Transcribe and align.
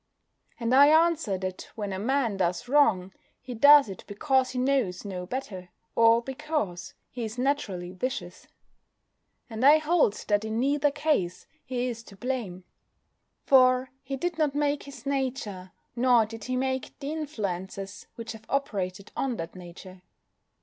And 0.59 0.73
I 0.73 0.87
answer 0.87 1.37
that 1.37 1.69
when 1.75 1.93
a 1.93 1.99
man 1.99 2.37
does 2.37 2.67
wrong 2.67 3.11
he 3.39 3.53
does 3.53 3.87
it 3.87 4.03
because 4.07 4.49
he 4.49 4.57
knows 4.57 5.05
no 5.05 5.27
better, 5.27 5.69
or 5.95 6.23
because 6.23 6.95
he 7.11 7.23
is 7.23 7.37
naturally 7.37 7.91
vicious. 7.91 8.47
And 9.47 9.63
I 9.63 9.77
hold 9.77 10.13
that 10.27 10.43
in 10.43 10.59
neither 10.59 10.89
case 10.89 11.45
is 11.69 11.99
he 12.01 12.05
to 12.07 12.15
blame: 12.17 12.63
for 13.45 13.91
he 14.01 14.15
did 14.17 14.39
not 14.39 14.55
make 14.55 14.81
his 14.81 15.05
nature, 15.05 15.71
nor 15.95 16.25
did 16.25 16.45
he 16.45 16.55
make 16.55 16.97
the 16.97 17.11
influences 17.13 18.07
which 18.15 18.31
have 18.31 18.47
operated 18.49 19.11
on 19.15 19.35
that 19.37 19.55
nature. 19.55 20.01